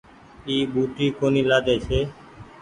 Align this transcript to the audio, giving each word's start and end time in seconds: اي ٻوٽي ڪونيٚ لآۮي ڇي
اي 0.47 0.55
ٻوٽي 0.73 1.07
ڪونيٚ 1.19 1.47
لآۮي 1.49 1.75
ڇي 1.87 1.99